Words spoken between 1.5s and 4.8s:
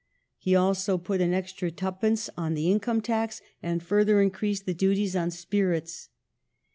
2d. on the income tax, and further increased the